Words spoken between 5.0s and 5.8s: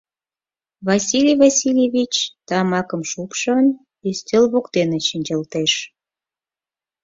шинчылтеш.